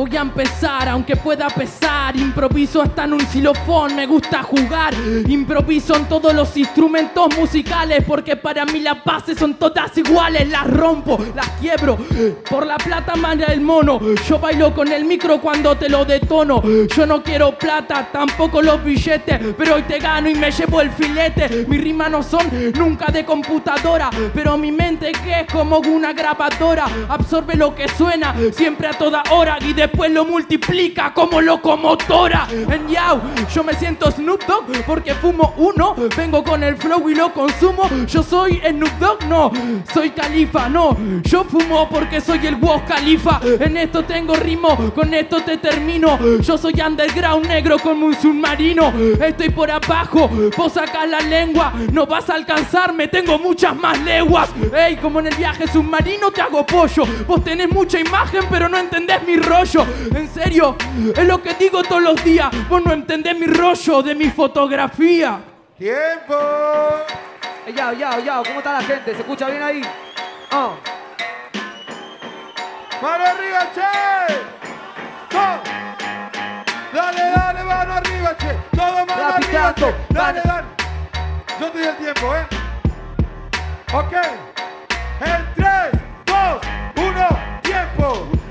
[0.00, 2.16] Voy a empezar, aunque pueda pesar.
[2.16, 4.94] Improviso hasta en un xilofón, me gusta jugar.
[5.28, 10.48] Improviso en todos los instrumentos musicales, porque para mí las bases son todas iguales.
[10.48, 11.98] Las rompo, las quiebro.
[12.48, 14.00] Por la plata manda el mono.
[14.26, 16.62] Yo bailo con el micro cuando te lo detono.
[16.96, 19.54] Yo no quiero plata, tampoco los billetes.
[19.58, 21.66] Pero hoy te gano y me llevo el filete.
[21.68, 26.86] Mis rimas no son nunca de computadora, pero mi mente que es como una grabadora.
[27.06, 32.46] Absorbe lo que suena siempre a toda hora y después lo multiplica como locomotora.
[32.50, 33.20] En Yao,
[33.52, 35.94] yo me siento Snoop Dogg porque fumo uno.
[36.16, 37.88] Vengo con el flow y lo consumo.
[38.06, 39.50] Yo soy Snoop Dogg, no.
[39.92, 40.96] Soy Califa, no.
[41.22, 43.40] Yo fumo porque soy el Woz Califa.
[43.42, 46.18] En esto tengo ritmo, con esto te termino.
[46.40, 48.92] Yo soy underground negro como un submarino.
[49.20, 51.72] Estoy por abajo, vos sacás la lengua.
[51.92, 54.50] No vas a alcanzarme, tengo muchas más leguas.
[54.72, 57.04] Ey, como en el viaje submarino te hago pollo.
[57.26, 59.79] Vos tenés mucha imagen, pero no entendés mi rollo.
[60.14, 60.76] En serio,
[61.16, 62.48] es lo que digo todos los días.
[62.68, 65.40] Vos no entendés mi rollo de mi fotografía.
[65.78, 66.36] ¡Tiempo!
[67.66, 69.14] Ey, yao, yao, yao, ¿cómo está la gente?
[69.14, 69.82] ¿Se escucha bien ahí?
[70.50, 70.70] Ah.
[73.00, 74.34] ¡Mano arriba, che!
[75.30, 75.60] ¡Todo!
[76.92, 78.56] Dale, dale, mano arriba, che.
[78.76, 79.94] Todo mano arriba, che.
[80.10, 80.42] Dale, dale.
[80.44, 80.66] dale.
[81.60, 82.46] Yo te doy el tiempo, ¿eh?
[83.92, 84.12] Ok.
[85.20, 85.89] En 3, 2, 1, tiempo.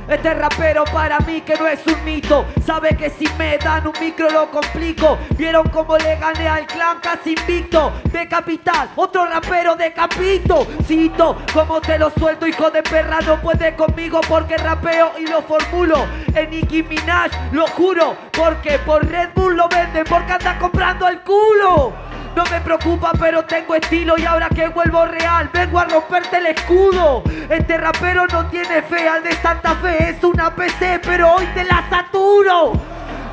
[0.09, 2.43] Este rapero para mí que no es un mito.
[2.65, 5.19] Sabe que si me dan un micro lo complico.
[5.37, 7.93] Vieron cómo le gané al clan casi invicto.
[8.11, 13.39] De capital, otro rapero de capito Cito, como te lo suelto hijo de perra No
[13.39, 16.07] puede conmigo porque rapeo y lo formulo.
[16.33, 21.21] En Nicki Minaj, lo juro Porque por Red Bull lo venden Porque anda comprando el
[21.21, 21.93] culo
[22.35, 26.47] no me preocupa, pero tengo estilo y ahora que vuelvo real, vengo a romperte el
[26.47, 27.23] escudo.
[27.49, 31.63] Este rapero no tiene fe, al de Santa Fe es una PC, pero hoy te
[31.63, 32.73] la saturo.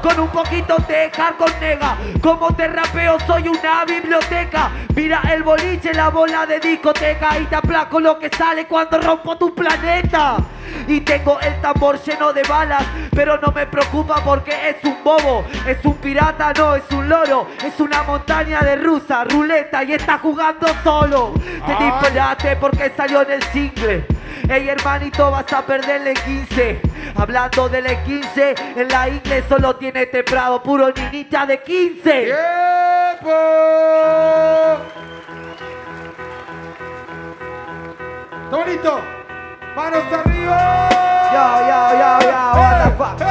[0.02, 5.92] Con un poquito de hardcore nega Como te rapeo soy una biblioteca Mira el boliche,
[5.94, 10.36] la bola de discoteca Y te aplaco lo que sale cuando rompo tu planeta
[10.86, 15.44] y tengo el tambor lleno de balas, pero no me preocupa porque es un bobo,
[15.66, 20.18] es un pirata, no es un loro, es una montaña de rusa, ruleta y está
[20.18, 21.32] jugando solo.
[21.66, 21.90] Te Ay.
[21.90, 24.06] disparaste porque salió en el single.
[24.48, 26.80] Ey hermanito vas a perderle 15
[27.16, 33.30] Hablando del 15 En la inglés solo tiene temprado Puro niñita de 15 ¡Tiempo!
[38.44, 39.25] ¿Está bonito?
[39.76, 40.88] ¡Manos arriba!
[41.34, 43.25] Yo, yo, yo, yo, what the fuck?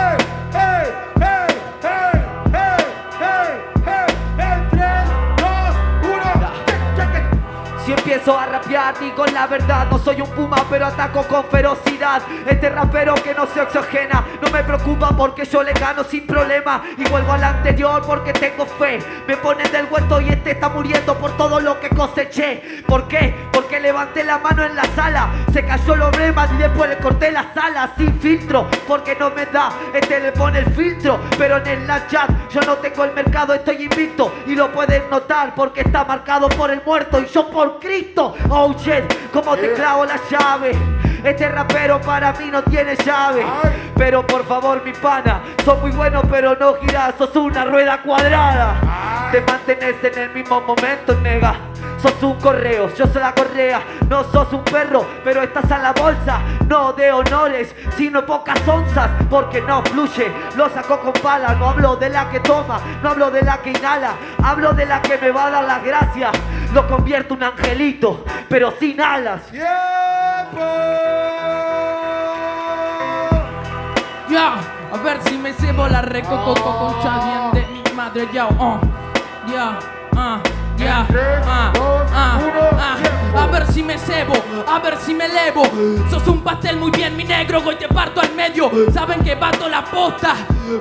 [8.25, 12.23] Si empiezo a rapear digo la verdad No soy un puma pero ataco con ferocidad.
[12.47, 16.81] Este rapero que no se oxigena No me preocupa porque yo le gano sin problema.
[16.97, 18.97] Y vuelvo al anterior porque tengo fe.
[19.27, 22.83] Me ponen del huerto y este está muriendo por todo lo que coseché.
[22.87, 23.35] ¿Por qué?
[23.51, 25.29] Porque levanté la mano en la sala.
[25.53, 28.67] Se cayó el problema y después le corté la sala Sin filtro.
[28.87, 31.19] Porque no me da Este le pone el filtro.
[31.37, 34.33] Pero en el chat yo no tengo el mercado Estoy invicto.
[34.47, 38.73] Y lo pueden notar Porque está marcado por el muerto y yo por Cristo Oh
[38.77, 40.71] shit, como te clavo la llave
[41.23, 43.45] Este rapero para mí no tiene llave.
[43.95, 49.29] Pero por favor mi pana Sos muy bueno pero no girás Sos una rueda cuadrada.
[49.31, 51.55] Te mantenés en el mismo momento, nega
[52.05, 53.81] Sos un correo, yo soy la correa.
[54.07, 56.39] No sos un perro, pero estás en la bolsa.
[56.67, 61.95] No de honores, sino pocas onzas Porque no fluye, lo saco con pala No hablo
[61.95, 65.31] de la que toma, no hablo de la que inhala Hablo de la que me
[65.31, 66.31] va a dar las gracias
[66.73, 69.43] Lo convierto en un angelito, pero sin alas.
[69.49, 69.65] ¡Tiempo!
[74.29, 74.55] Ya,
[74.91, 78.79] a ver si me cebo la recococo concha bien de mi madre, ya, oh,
[79.47, 79.79] ya,
[80.15, 80.39] ah,
[80.77, 81.71] ya, Tres, ah,
[82.11, 82.39] ah,
[82.79, 83.24] ah.
[83.35, 84.33] A ver si me cebo,
[84.67, 85.63] a ver si me elevo,
[86.09, 89.67] sos un pastel muy bien, mi negro, hoy te parto al medio, saben que bato
[89.67, 90.35] la posta,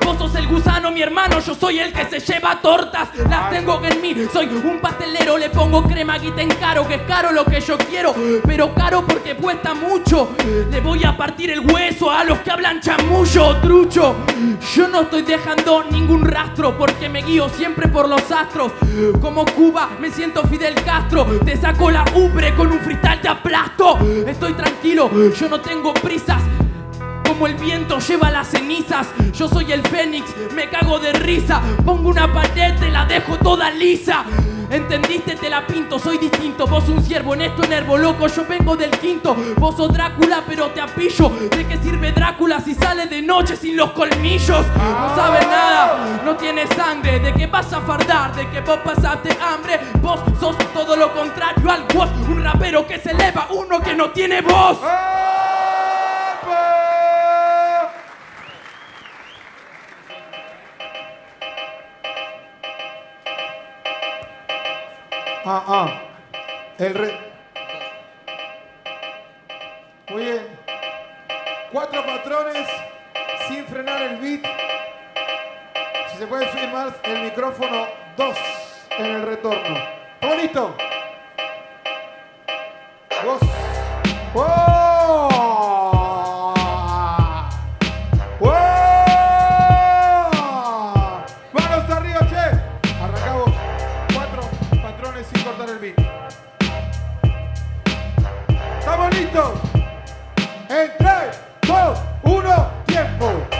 [0.04, 3.80] vos sos el gusano, mi hermano, yo soy el que se lleva tortas, las tengo
[3.84, 7.44] en mí, soy un pastelero, le pongo crema, aquí te encaro, que es caro lo
[7.44, 8.14] que yo quiero,
[8.46, 10.30] pero caro porque cuesta mucho,
[10.70, 14.16] le voy a partir el hueso a los que hablan chamullo, trucho,
[14.74, 18.72] yo no estoy dejando ningún rastro porque me guío siempre por los astros,
[19.20, 23.98] como Cuba me siento Fidel Castro, te saco la ubre con un freestyle te aplasto,
[24.26, 26.42] estoy tranquilo, yo no tengo prisas,
[27.26, 31.60] como el viento lleva las cenizas, yo soy el fénix, me cago de risa.
[31.84, 34.24] Pongo una pared, te la dejo toda lisa.
[34.74, 35.36] ¿Entendiste?
[35.36, 36.66] Te la pinto, soy distinto.
[36.66, 38.26] Vos un siervo en esto enervo, loco.
[38.26, 39.36] Yo vengo del quinto.
[39.56, 41.28] Vos sos Drácula, pero te apillo.
[41.28, 44.66] ¿De qué sirve Drácula si sale de noche sin los colmillos?
[44.76, 47.20] No sabe nada, no tiene sangre.
[47.20, 48.34] ¿De qué vas a fardar?
[48.34, 49.78] ¿De que vos pasaste hambre?
[50.02, 52.10] Vos sos todo lo contrario al vos.
[52.28, 54.80] Un rapero que se eleva, uno que no tiene voz.
[65.56, 66.00] Ah, ah.
[66.78, 67.16] El re...
[70.10, 70.58] Muy bien.
[71.70, 72.66] Cuatro patrones
[73.46, 74.44] sin frenar el beat.
[76.10, 77.86] Si se puede filmar el micrófono,
[78.16, 78.36] dos
[78.98, 79.78] en el retorno.
[80.14, 80.70] ¿Estamos listos?
[83.22, 83.40] Dos.
[84.34, 84.93] ¡Oh!
[95.44, 95.98] Cortar el beat.
[98.78, 99.52] ¿Estamos listos?
[100.70, 103.53] En 3, 2, 1, tiempo.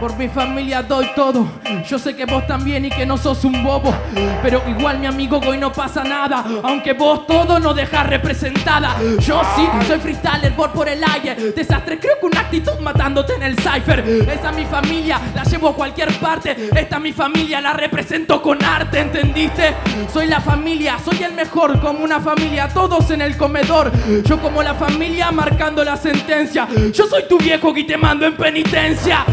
[0.00, 1.46] Por mi familia doy todo.
[1.88, 3.94] Yo sé que vos también y que no sos un bobo.
[4.42, 6.44] Pero igual, mi amigo, hoy no pasa nada.
[6.62, 8.96] Aunque vos todo no dejas representada.
[9.20, 11.34] Yo sí, soy freestyler, por por el aire.
[11.52, 14.00] Desastre, creo que una actitud matándote en el cipher.
[14.30, 16.68] Esa es mi familia, la llevo a cualquier parte.
[16.76, 19.74] Esta es mi familia, la represento con arte, ¿entendiste?
[20.12, 23.90] Soy la familia, soy el mejor, como una familia, todos en el comedor.
[24.24, 26.68] Yo como la familia marcando la sentencia.
[26.92, 29.24] Yo soy tu viejo que te mando en penitencia.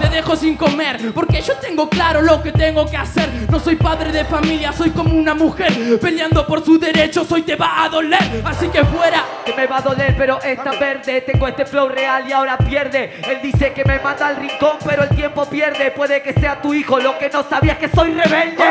[0.00, 1.12] Te dejo sin comer.
[1.14, 3.28] Porque yo tengo claro lo que tengo que hacer.
[3.50, 7.30] No soy padre de familia, soy como una mujer peleando por sus derechos.
[7.30, 9.24] Hoy te va a doler, así que fuera.
[9.44, 11.20] Que me va a doler, pero está verde.
[11.22, 13.20] Tengo este flow real y ahora pierde.
[13.28, 15.90] Él dice que me manda al rincón, pero el tiempo pierde.
[15.90, 18.64] Puede que sea tu hijo, lo que no sabía es que soy rebelde.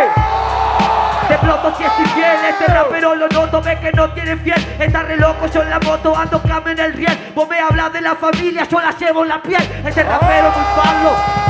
[1.30, 5.02] De pronto si estoy fiel, este rapero lo noto, ve que no tiene fiel Está
[5.02, 8.02] re loco, yo en la moto ando cama en el riel Vos me hablas de
[8.02, 10.54] la familia, yo la llevo en la piel Este rapero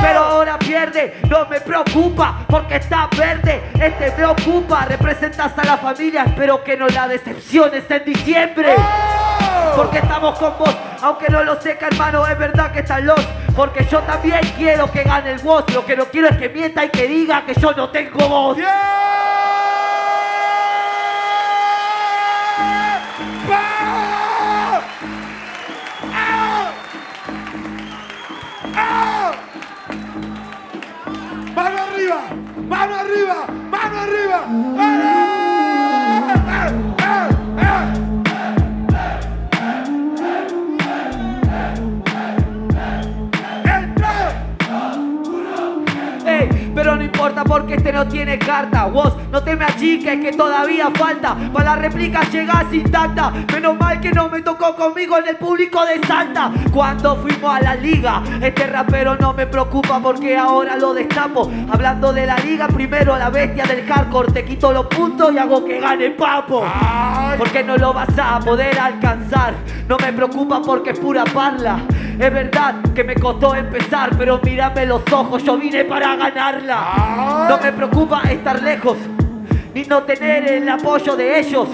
[0.00, 1.20] pero ahora pierde.
[1.28, 3.62] No me preocupa, porque está verde.
[3.80, 6.24] Este me ocupa, representas a la familia.
[6.24, 8.74] Espero que no la decepciones en diciembre.
[9.74, 13.20] Porque estamos con vos, aunque no lo seca hermano, es verdad que están los.
[13.54, 16.84] Porque yo también quiero que gane el voz Lo que no quiero es que mienta
[16.84, 18.58] y que diga que yo no tengo voz
[47.46, 48.86] porque este no tiene carta.
[48.86, 51.36] Vos no te me achiques que todavía falta.
[51.52, 55.84] Para la réplica llegás intacta Menos mal que no me tocó conmigo en el público
[55.84, 60.94] de Salta Cuando fuimos a la liga Este rapero no me preocupa porque ahora lo
[60.94, 61.50] destapo.
[61.70, 64.32] Hablando de la liga, primero la bestia del hardcore.
[64.32, 66.64] Te quito los puntos y hago que gane Papo.
[67.38, 69.54] Porque no lo vas a poder alcanzar.
[69.88, 71.80] No me preocupa porque es pura parla
[72.18, 77.58] Es verdad que me costó empezar Pero mírame los ojos, yo vine para ganarla No
[77.58, 78.96] me preocupa estar lejos
[79.74, 81.68] Ni no tener el apoyo de ellos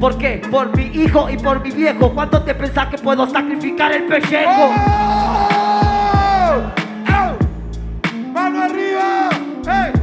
[0.00, 0.40] ¿Por qué?
[0.50, 4.70] Por mi hijo y por mi viejo ¿Cuánto te pensás que puedo sacrificar el pellejo?
[4.78, 6.60] ¡Oh!
[7.08, 8.32] ¡Oh!
[8.32, 9.28] ¡Mano arriba!
[9.66, 9.99] ¡Ey!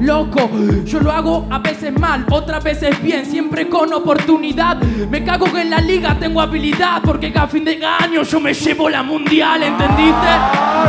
[0.00, 0.50] Loco,
[0.84, 4.78] yo lo hago a veces mal, otras veces bien, siempre con oportunidad.
[5.10, 8.54] Me cago que en la liga tengo habilidad, porque cada fin de año yo me
[8.54, 10.28] llevo la mundial, ¿entendiste?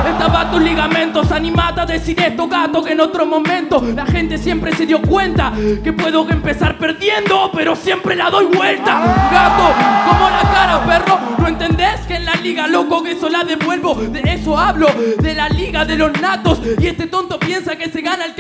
[0.10, 4.86] Estaba tus ligamentos, animata, decir esto, gato, que en otro momento la gente siempre se
[4.86, 5.52] dio cuenta
[5.84, 9.00] que puedo empezar perdiendo, pero siempre la doy vuelta.
[9.32, 9.74] Gato,
[10.08, 12.02] como la cara, perro, ¿no entendés?
[12.08, 14.88] Que en la liga, loco, que eso la devuelvo, de eso hablo,
[15.20, 16.62] de la liga de los natos.
[16.80, 18.36] Y este tonto piensa que se gana el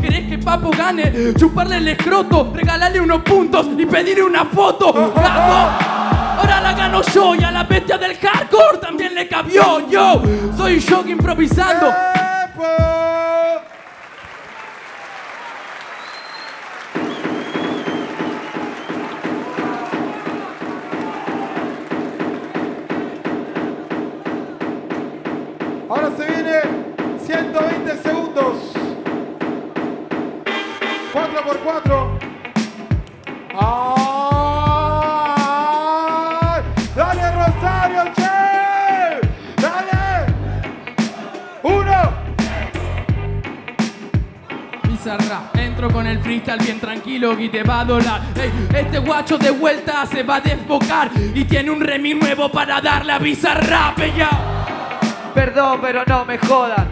[0.00, 1.34] ¿Querés que Papo gane?
[1.34, 4.92] Chuparle el escroto, regalarle unos puntos y pedirle una foto.
[4.92, 9.88] Gato, ahora la gano yo y a la bestia del hardcore también le cabió.
[9.88, 10.22] Yo,
[10.56, 11.92] soy yo improvisando.
[31.40, 32.18] 4x4.
[33.58, 34.62] ¡Ay!
[36.94, 39.20] ¡Dale, Rosario, che!
[39.56, 40.26] ¡Dale!
[41.62, 42.12] ¡Uno!
[44.82, 48.20] Pizarra, entro con el freestyle bien tranquilo y te va a dolar.
[48.36, 52.80] Ey, este guacho de vuelta se va a desbocar y tiene un remis nuevo para
[52.82, 54.28] darle a Bizarra, ya.
[55.34, 56.86] Perdón, pero no me jodan.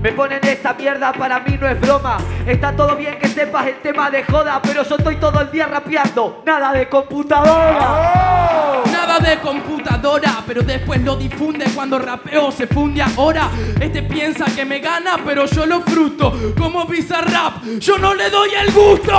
[0.00, 2.16] Me ponen esa mierda, para mí no es broma.
[2.46, 5.66] Está todo bien que sepas el tema de joda, pero yo estoy todo el día
[5.66, 6.42] rapeando.
[6.44, 8.82] Nada de computadora.
[8.90, 13.50] Nada de computadora, pero después lo difunde cuando rapeo se funde ahora.
[13.80, 16.32] Este piensa que me gana, pero yo lo fruto.
[16.58, 19.12] Como Bizarrap, yo no le doy el gusto.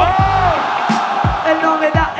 [1.48, 2.11] Él no me da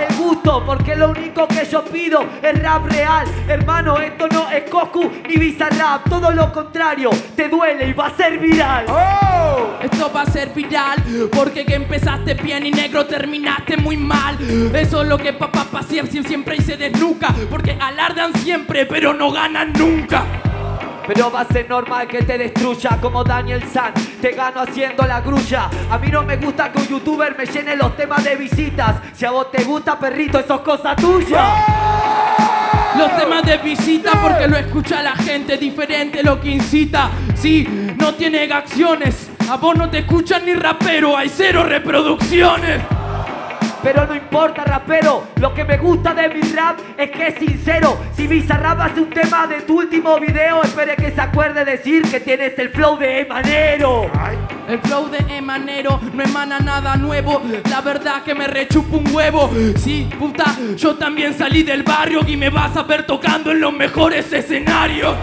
[1.02, 3.26] lo único que yo pido es rap real.
[3.48, 7.10] Hermano, esto no es Goku ni Bizarrap, todo lo contrario.
[7.36, 8.86] Te duele y va a ser viral.
[9.82, 11.04] Esto va a ser viral
[11.34, 14.38] porque que empezaste bien y negro terminaste muy mal.
[14.76, 19.12] Eso es lo que papá pa, siempre, siempre y se desnuca porque alardan siempre pero
[19.12, 20.51] no ganan nunca.
[21.08, 23.94] Pero va a ser normal que te destruya como Daniel San.
[24.22, 25.70] Te gano haciendo la grulla.
[25.90, 28.98] A mí no me gusta que un youtuber me llene los temas de visitas.
[29.14, 31.66] Si a vos te gusta, perrito, eso es cosa tuya.
[32.98, 37.10] Los temas de visita porque lo escucha la gente diferente lo que incita.
[37.36, 37.68] Sí,
[37.98, 39.30] no tiene acciones.
[39.50, 43.01] A vos no te escuchan ni rapero, hay cero reproducciones.
[43.84, 45.28] Pero no importa, rapero.
[45.38, 47.98] Lo que me gusta de mi rap es que es sincero.
[48.16, 52.20] Si Bizarrap hace un tema de tu último video, espere que se acuerde decir que
[52.20, 54.10] tienes el flow de Emanero.
[54.68, 57.42] El flow de Emanero no emana nada nuevo.
[57.70, 59.50] La verdad que me rechupo un huevo.
[59.78, 60.46] Sí, puta,
[60.78, 65.16] yo también salí del barrio y me vas a ver tocando en los mejores escenarios.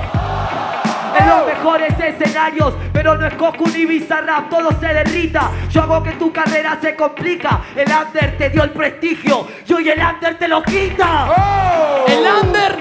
[1.18, 5.50] En los mejores escenarios, pero no es Goku ni Bizarrap, todo se derrita.
[5.70, 7.62] Yo hago que tu carrera se complica.
[7.74, 12.04] El under te dio el prestigio, yo y el under te lo quita.
[12.06, 12.76] El under,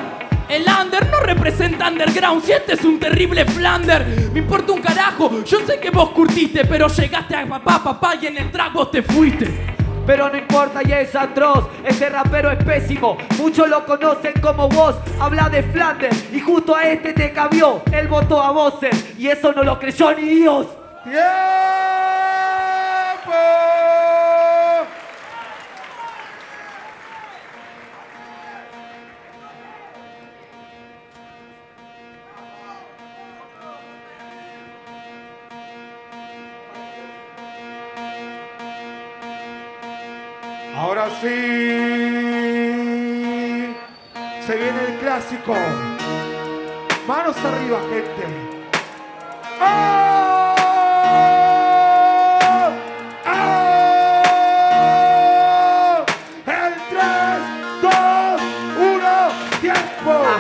[0.50, 2.44] el under no representa underground.
[2.44, 5.44] Si este es un terrible flander, me importa un carajo.
[5.44, 9.02] Yo sé que vos curtiste, pero llegaste a papá, papá y en el trago te
[9.02, 9.77] fuiste.
[10.08, 13.18] Pero no importa y es atroz, este rapero es pésimo.
[13.38, 16.34] Muchos lo conocen como vos, habla de Flanders.
[16.34, 18.96] Y justo a este te cabió, él votó a Bowser.
[19.18, 20.68] Y eso no lo creyó ni Dios.
[21.04, 21.28] ¡Tiempo!
[41.18, 41.28] Ahora sí.
[44.46, 45.56] Se viene el clásico.
[47.08, 48.28] Manos arriba, gente.
[49.60, 50.56] ¡Oh!
[53.26, 53.66] ¡Oh!
[56.46, 57.04] El 3,
[57.82, 57.92] 2,
[58.78, 59.02] 1,
[59.62, 60.12] tiempo.
[60.12, 60.40] Ah,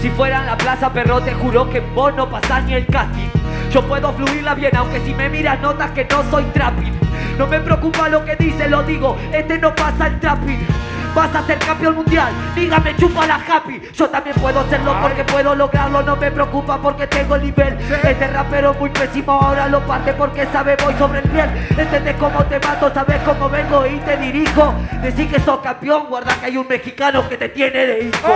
[0.00, 3.28] si fuera en la plaza perro te juro que vos no pasás ni el casting
[3.70, 7.07] Yo puedo fluirla bien aunque si me miras notas que no soy trapping
[7.38, 10.66] No me preocupa lo que dice, lo digo, este no pasa el trapping
[11.14, 13.80] Vas a ser campeón mundial, dígame chupa la happy.
[13.92, 16.02] Yo también puedo hacerlo porque puedo lograrlo.
[16.02, 17.76] No me preocupa porque tengo el nivel.
[18.04, 19.32] Este rapero muy pésimo.
[19.32, 22.92] Ahora lo parte porque sabe voy sobre el piel ¿Entendés cómo te mato?
[22.92, 24.74] ¿Sabes cómo vengo y te dirijo?
[25.02, 28.34] Decís que sos campeón, guarda que hay un mexicano que te tiene de hijo.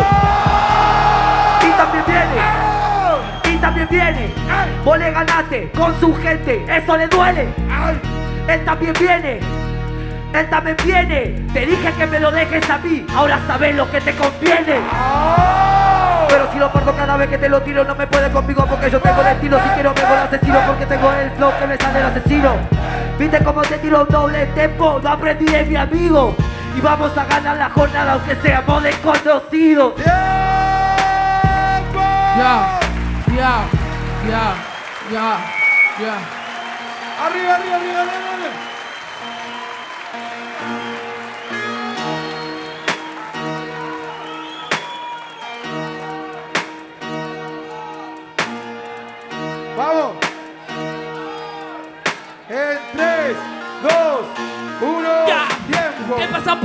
[1.61, 4.31] Y también viene, y también viene.
[4.85, 7.49] Vos le ganaste con su gente, eso le duele.
[8.49, 9.41] Él también viene,
[10.35, 11.47] él también viene.
[11.53, 14.81] Te dije que me lo dejes a mí, ahora sabes lo que te conviene.
[16.29, 18.91] Pero si lo parto cada vez que te lo tiro, no me puedes conmigo porque
[18.91, 19.61] yo tengo el estilo.
[19.63, 22.55] Si quiero, vengo el asesino porque tengo el flow que me sale el asesino.
[23.19, 26.35] Viste cómo te tiro un doble tempo, lo aprendí de mi amigo.
[26.77, 29.95] Y vamos a ganar la jornada aunque seamos desconocidos.
[32.39, 32.81] Ya,
[33.37, 33.65] ya,
[34.27, 34.55] ya,
[35.13, 35.37] ya,
[36.01, 36.42] ya.
[37.25, 38.51] Arriba, arriba, arriba, arriba.
[49.77, 50.13] Vamos.
[52.49, 53.37] En 3,
[53.83, 53.91] 2,
[54.83, 55.49] 1, Ya.
[55.67, 56.17] tiempo.
[56.17, 56.61] ¿Qué pasa,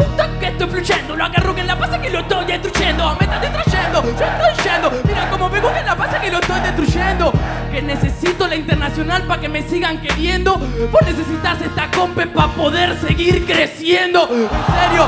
[0.48, 1.16] Que estoy fluyendo.
[1.18, 3.18] Lo agarro en la pasa que lo estoy destruyendo.
[3.20, 4.92] Me estás destruyendo, yo estoy yendo.
[5.04, 7.34] Mira cómo vengo que la pasa que lo estoy destruyendo.
[7.70, 10.58] Que necesito la internacional para que me sigan queriendo.
[10.58, 14.30] Vos necesitas esta compe para poder seguir creciendo.
[14.32, 15.06] En serio,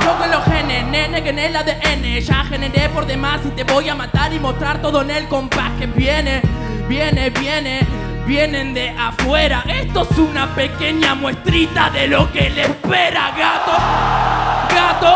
[0.00, 2.20] yo que los genes, nene, que en el ADN.
[2.20, 5.72] Ya generé por demás y te voy a matar y mostrar todo en el compás
[5.78, 6.40] que viene,
[6.88, 7.86] viene, viene.
[8.26, 14.57] Vienen de afuera, esto es una pequeña muestrita de lo que le espera, gato.
[14.78, 15.14] Gato,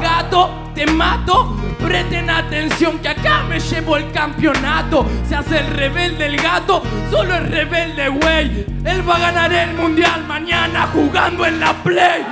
[0.00, 1.54] gato, te mato.
[1.78, 5.04] Presten atención que acá me llevo el campeonato.
[5.28, 8.66] Se hace el rebelde el gato, solo el rebelde, güey.
[8.86, 12.24] Él va a ganar el mundial mañana jugando en la play.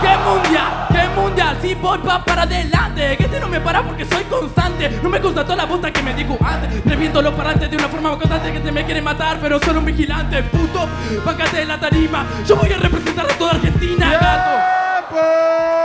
[0.00, 0.86] ¿Qué mundial?
[0.90, 1.58] ¿Qué mundial?
[1.60, 5.18] Si voy pa para adelante Que este no me para porque soy constante No me
[5.18, 8.60] toda la bosta que me dijo antes Reviento los parantes de una forma constante Que
[8.60, 10.86] te me quiere matar pero solo un vigilante Puto,
[11.24, 14.73] págate de la tarima Yo voy a representar a toda Argentina, gato
[15.14, 15.83] Gol!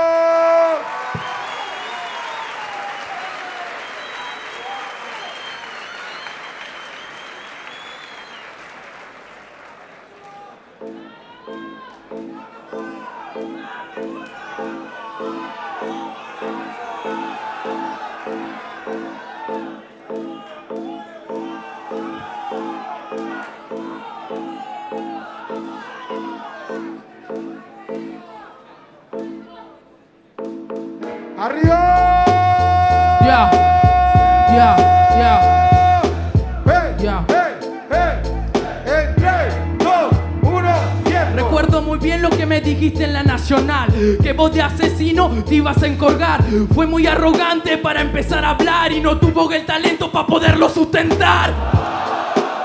[42.00, 43.90] Bien lo que me dijiste en la nacional
[44.22, 48.92] Que vos de asesino te ibas a encorgar Fue muy arrogante para empezar a hablar
[48.92, 51.54] Y no tuvo el talento para poderlo sustentar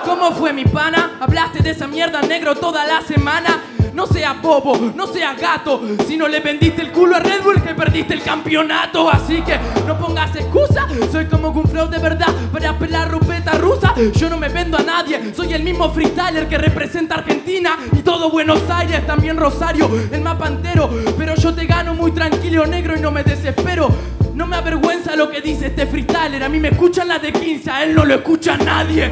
[0.04, 1.18] ¿Cómo fue mi pana?
[1.20, 5.80] Hablaste de esa mierda negro toda la semana no seas bobo, no seas gato.
[6.06, 9.08] Si no le vendiste el culo a Red Bull que perdiste el campeonato.
[9.08, 10.86] Así que no pongas excusa.
[11.10, 13.94] Soy como un flow de verdad para pelar rupeta rusa.
[14.14, 15.32] Yo no me vendo a nadie.
[15.34, 20.48] Soy el mismo freestyler que representa Argentina Y todo Buenos Aires, también Rosario El mapa
[20.48, 20.90] entero.
[21.16, 23.88] Pero yo te gano muy tranquilo negro y no me desespero.
[24.34, 26.42] No me avergüenza lo que dice este freestyler.
[26.42, 29.10] A mí me escuchan las de 15, a él no lo escucha nadie.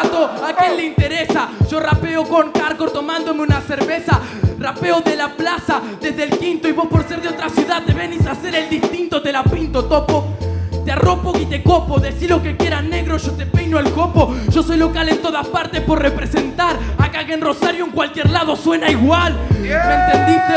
[0.00, 1.48] ¿A quién le interesa?
[1.70, 4.20] Yo rapeo con Carcor tomándome una cerveza.
[4.58, 6.68] Rapeo de la plaza desde el quinto.
[6.68, 9.22] Y vos por ser de otra ciudad te venís a hacer el distinto.
[9.22, 10.36] Te la pinto, topo.
[10.84, 14.34] Te arropo y te copo, decí lo que quieras negro, yo te peino el copo.
[14.50, 16.76] Yo soy local en todas partes por representar.
[16.98, 19.38] Acá en Rosario en cualquier lado suena igual.
[19.60, 20.54] ¿Me entendiste?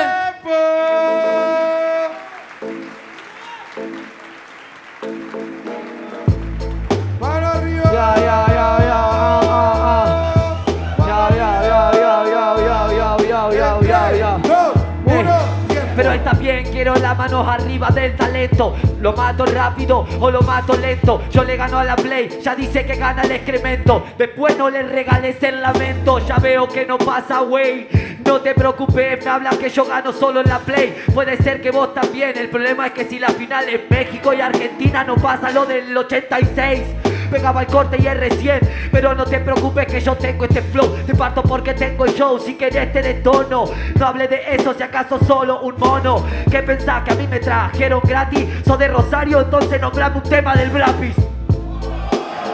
[15.95, 18.75] Pero está bien, quiero las manos arriba del talento.
[18.99, 21.21] Lo mato rápido o lo mato lento.
[21.31, 24.03] Yo le gano a la play, ya dice que gana el excremento.
[24.17, 26.19] Después no le regales el lamento.
[26.19, 27.87] Ya veo que no pasa, wey.
[28.25, 30.95] No te preocupes, me hablan que yo gano solo en la play.
[31.13, 32.37] Puede ser que vos también.
[32.37, 35.95] El problema es que si la final es México y Argentina, no pasa lo del
[35.95, 37.14] 86.
[37.29, 38.59] Pegaba el corte y es recién.
[38.91, 40.95] Pero no te preocupes que yo tengo este flow.
[41.05, 42.39] Te parto porque tengo el show.
[42.39, 43.65] Si querés te detono.
[43.97, 46.23] No hable de eso si acaso solo un mono.
[46.49, 48.47] ¿Qué pensás que a mí me trajeron gratis?
[48.65, 51.15] Sos de Rosario entonces nombrame un tema del Brapis.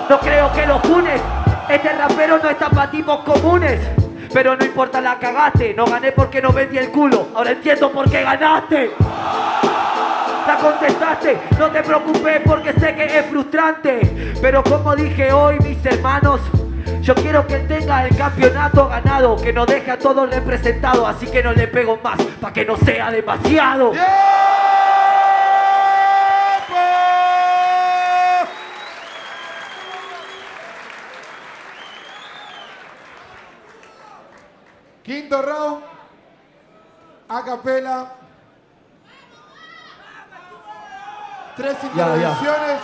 [0.10, 1.22] No creo que los unes
[1.70, 3.80] Este rapero no está para tipos comunes.
[4.34, 7.28] Pero no importa la cagaste, no gané porque no vendí el culo.
[7.36, 8.92] Ahora entiendo por qué ganaste.
[10.60, 14.36] Contestaste, no te preocupes porque sé que es frustrante.
[14.42, 16.40] Pero como dije hoy, mis hermanos,
[17.02, 21.42] yo quiero que tenga el campeonato ganado, que nos deje a todos representados, así que
[21.42, 23.94] no le pego más, para que no sea demasiado.
[35.04, 35.84] Quinto round.
[37.28, 38.21] A capela.
[41.62, 42.32] Tres Ya, ya.
[42.32, 42.82] intervenciones.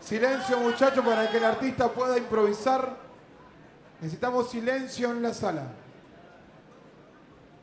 [0.00, 2.96] Silencio muchachos para que el artista pueda improvisar.
[4.00, 5.72] Necesitamos silencio en la sala.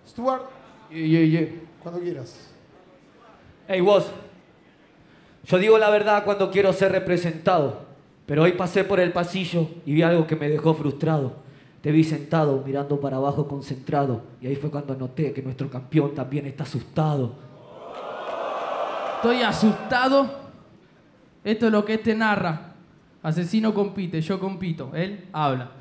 [0.08, 0.44] Stuart,
[1.82, 2.36] cuando quieras.
[3.68, 4.08] Hey vos,
[5.46, 7.86] yo digo la verdad cuando quiero ser representado,
[8.26, 11.36] pero hoy pasé por el pasillo y vi algo que me dejó frustrado.
[11.82, 16.14] Te vi sentado mirando para abajo concentrado y ahí fue cuando noté que nuestro campeón
[16.14, 17.34] también está asustado.
[19.16, 20.42] Estoy asustado.
[21.44, 22.74] Esto es lo que este narra.
[23.24, 24.92] Asesino compite, yo compito.
[24.94, 25.72] Él habla.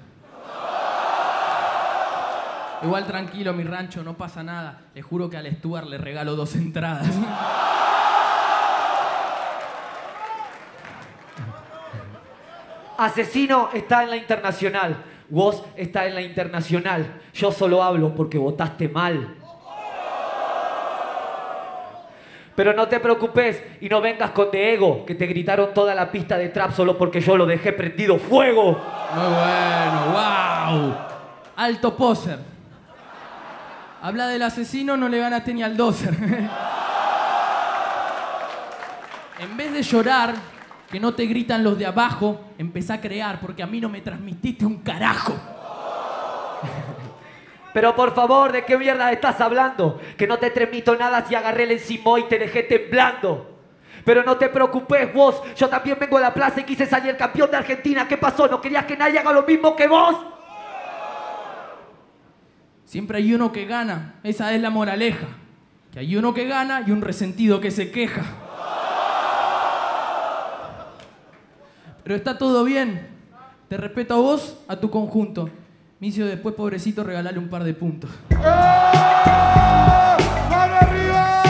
[2.82, 4.80] Igual tranquilo, mi rancho, no pasa nada.
[4.94, 7.08] Le juro que al Stuart le regalo dos entradas.
[12.96, 14.96] Asesino está en la internacional,
[15.30, 17.20] vos está en la internacional.
[17.32, 19.36] Yo solo hablo porque votaste mal.
[22.54, 26.12] Pero no te preocupes y no vengas con de ego, que te gritaron toda la
[26.12, 28.72] pista de trap solo porque yo lo dejé prendido fuego.
[29.14, 30.94] Muy bueno, wow.
[31.56, 32.38] Alto poser.
[34.02, 36.14] Habla del asesino, no le ganaste ni al doser.
[39.40, 40.34] en vez de llorar,
[40.90, 44.00] que no te gritan los de abajo, empezá a crear, porque a mí no me
[44.00, 45.34] transmitiste un carajo.
[47.72, 50.00] Pero por favor, ¿de qué mierda estás hablando?
[50.18, 53.46] Que no te transmito nada si agarré el encimo y te dejé temblando.
[54.04, 57.50] Pero no te preocupes vos, yo también vengo a la plaza y quise salir campeón
[57.50, 58.08] de Argentina.
[58.08, 58.48] ¿Qué pasó?
[58.48, 60.16] ¿No querías que nadie haga lo mismo que vos?
[62.84, 65.28] Siempre hay uno que gana, esa es la moraleja.
[65.92, 68.49] Que hay uno que gana y un resentido que se queja.
[72.10, 73.06] Pero está todo bien.
[73.68, 75.48] Te respeto a vos, a tu conjunto.
[76.00, 78.10] Micio, después, pobrecito, regalale un par de puntos.
[78.30, 78.34] ¡Eh!
[80.50, 81.42] ¡Mano arriba!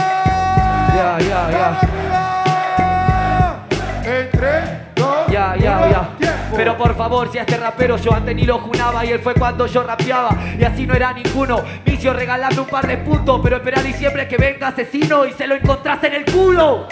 [0.95, 1.81] Ya, ya, ¡Mano ya.
[1.81, 3.67] arriba!
[4.05, 4.65] En tres,
[4.97, 6.11] dos, Ya, ya, ya.
[6.55, 9.33] Pero por favor, si a este rapero yo antes ni lo junaba y él fue
[9.33, 11.63] cuando yo rapeaba y así no era ninguno.
[11.87, 15.55] Vicio regalarme un par de puntos, pero espera diciembre que venga asesino y se lo
[15.55, 16.87] encontrás en el culo.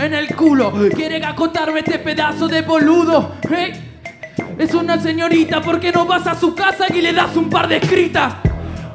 [0.00, 3.32] En el culo, quiere acotarme este pedazo de boludo.
[3.54, 3.70] ¿eh?
[4.58, 7.68] Es una señorita, ¿por qué no vas a su casa y le das un par
[7.68, 8.32] de escritas?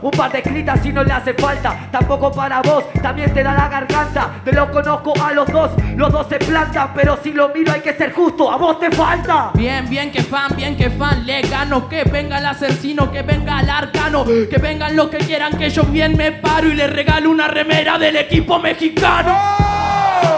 [0.02, 3.54] Un par de escritas si no le hace falta, tampoco para vos, también te da
[3.54, 4.42] la garganta.
[4.44, 7.82] Te lo conozco a los dos, los dos se plantan, pero si lo miro hay
[7.82, 9.52] que ser justo, a vos te falta.
[9.54, 13.62] Bien, bien que fan, bien que fan, le gano, que venga el asesino, que venga
[13.62, 17.30] el arcano, que vengan los que quieran, que yo bien me paro y le regalo
[17.30, 19.65] una remera del equipo mexicano.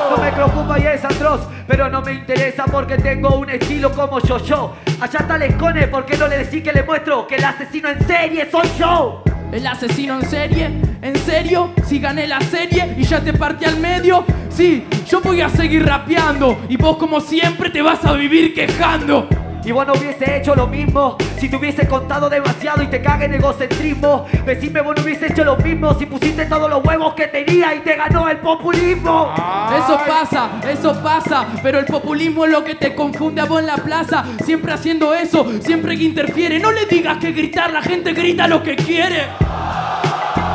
[0.09, 4.19] No me preocupa y es atroz, pero no me interesa porque tengo un estilo como
[4.21, 4.73] yo yo.
[5.01, 7.89] Allá está el escone, ¿por qué no le decís que le muestro que el asesino
[7.89, 9.21] en serie soy yo?
[9.51, 11.73] El asesino en serie, ¿en serio?
[11.85, 15.85] Si gané la serie y ya te partí al medio, sí, yo voy a seguir
[15.85, 19.27] rapeando y vos como siempre te vas a vivir quejando.
[19.67, 23.25] Y vos no hubiese hecho lo mismo si te hubiese contado demasiado y te caga
[23.25, 24.25] en egocentrismo.
[24.45, 27.79] Decime vos no hubiese hecho lo mismo si pusiste todos los huevos que tenía y
[27.79, 29.33] te ganó el populismo.
[29.77, 33.67] Eso pasa, eso pasa, pero el populismo es lo que te confunde a vos en
[33.67, 36.59] la plaza, siempre haciendo eso, siempre que interfiere.
[36.59, 39.25] No le digas que gritar, la gente grita lo que quiere.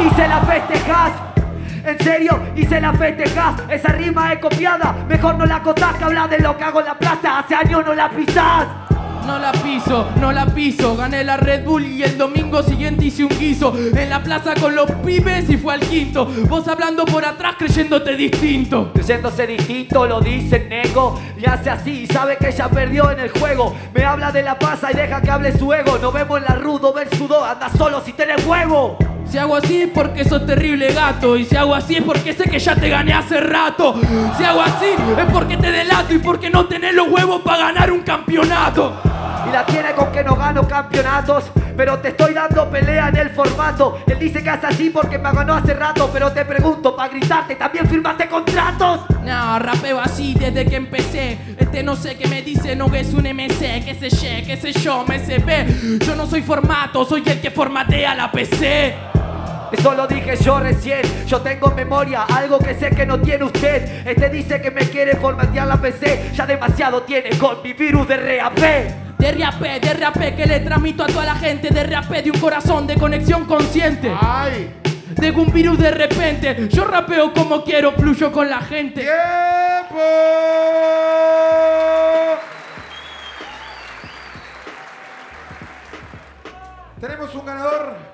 [0.00, 1.12] y se la festejás.
[1.84, 3.56] En serio, y se la festejás.
[3.68, 4.96] Esa rima es copiada.
[5.06, 7.40] Mejor no la contás que habla de lo que hago en la plaza.
[7.40, 8.91] Hace años no la pisás.
[9.26, 10.96] No la piso, no la piso.
[10.96, 13.72] Gané la Red Bull y el domingo siguiente hice un guiso.
[13.76, 16.26] En la plaza con los pibes y fue al quinto.
[16.48, 18.92] Vos hablando por atrás creyéndote distinto.
[18.92, 21.20] Creyéndose distinto, lo dice nego.
[21.38, 23.74] Y hace así, sabe que ya perdió en el juego.
[23.94, 25.98] Me habla de la pasa y deja que hable su ego.
[25.98, 27.44] Nos vemos en la rudo, ver sudó.
[27.44, 28.98] Anda solo si tenés huevo.
[29.26, 31.36] Si hago así es porque sos terrible gato.
[31.36, 33.94] Y si hago así es porque sé que ya te gané hace rato.
[34.36, 37.90] Si hago así es porque te delato y porque no tenés los huevos para ganar
[37.90, 39.00] un campeonato.
[39.48, 41.44] Y la tiene con que no gano campeonatos.
[41.76, 43.98] Pero te estoy dando pelea en el formato.
[44.06, 46.10] Él dice que hace así porque me ganó hace rato.
[46.12, 49.00] Pero te pregunto, para gritarte, ¿también firmaste contratos?
[49.24, 51.38] No, rapeo así desde que empecé.
[51.58, 54.72] Este no sé qué me dice, no es un MC, qué sé yo, qué sé
[54.72, 55.98] yo, me ve.
[56.04, 58.94] Yo no soy formato, soy el que formatea la PC.
[59.72, 64.06] Eso lo dije yo recién, yo tengo memoria, algo que sé que no tiene usted.
[64.06, 68.16] Este dice que me quiere formatear la PC, ya demasiado tiene con mi virus de
[68.16, 68.58] RAP.
[69.18, 71.70] De RAP, de RAP que le transmito a toda la gente.
[71.70, 74.12] De RAP de un corazón de conexión consciente.
[74.20, 74.74] ¡Ay!
[75.16, 76.68] De un virus de repente.
[76.68, 79.00] Yo rapeo como quiero, fluyo con la gente.
[79.00, 80.00] ¡Tiempo!
[87.00, 88.11] Tenemos un ganador.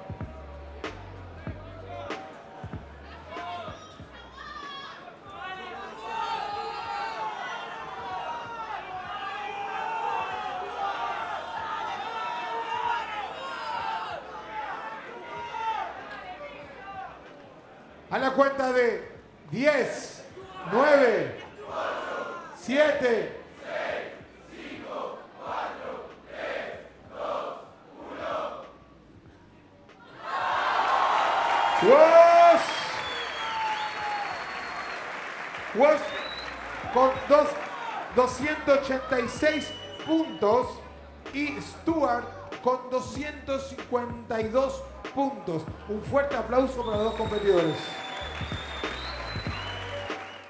[18.19, 19.09] A la cuenta de
[19.53, 20.25] 10,
[20.73, 21.37] 9,
[22.57, 23.73] 7, 6,
[24.81, 26.41] 5, 4, 3,
[27.11, 27.59] 2,
[35.77, 35.85] 1.
[35.85, 36.01] Was
[36.93, 37.49] con dos,
[38.17, 39.73] 286
[40.05, 40.67] puntos
[41.33, 42.27] y Stuart
[42.65, 44.83] con 252
[45.15, 45.63] puntos.
[45.89, 47.77] Un fuerte aplauso para los dos competidores.